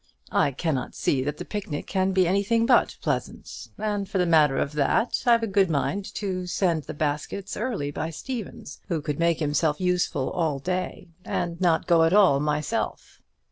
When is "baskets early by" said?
6.95-8.09